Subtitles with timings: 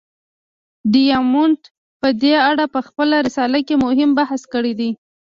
[0.93, 1.59] ډایمونډ
[2.01, 4.91] په دې اړه په خپله رساله کې مهم بحث کړی دی.